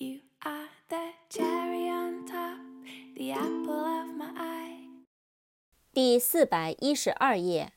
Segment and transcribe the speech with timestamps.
[0.00, 2.58] You are the cherry on top,
[3.16, 4.88] the apple of my eye.
[5.92, 7.72] 第四百一十二页。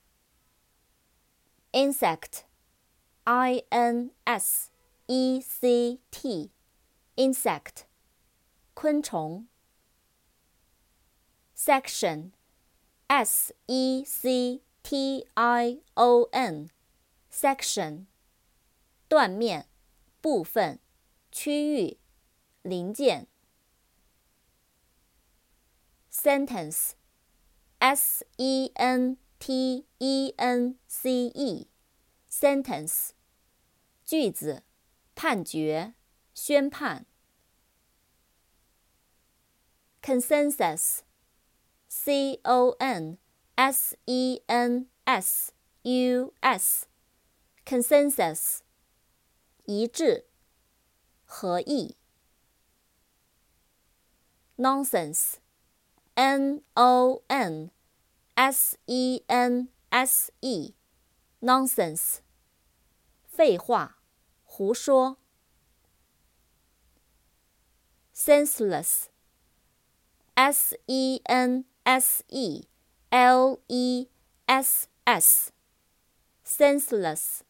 [1.71, 4.71] insect，i n s
[5.07, 7.83] e c t，insect，
[8.73, 9.47] 昆虫。
[11.55, 18.05] section，s e c t i o n，section，
[19.07, 19.67] 断面、
[20.21, 20.79] 部分、
[21.31, 21.97] 区域、
[22.64, 23.28] 零件。
[26.10, 26.94] sentence。
[27.80, 33.10] S E N T E N C E，sentence，
[34.06, 34.62] 句子，
[35.14, 35.92] 判决，
[36.32, 37.04] 宣判。
[40.00, 43.18] consensus，C O N
[43.56, 45.52] S E N S
[45.82, 48.60] U S，consensus，
[49.66, 50.24] 一致，
[51.26, 51.98] 合意。
[54.56, 57.70] nonsense，N O N。
[58.36, 62.18] S E N S E，nonsense，
[63.28, 64.00] 废话，
[64.42, 65.18] 胡说。
[68.12, 72.66] senseless，S E N S E
[73.10, 74.08] L E
[74.46, 74.88] S
[76.44, 77.42] S，senseless，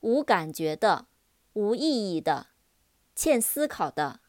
[0.00, 1.06] 无感觉的，
[1.52, 2.48] 无意义的，
[3.14, 4.21] 欠思考的。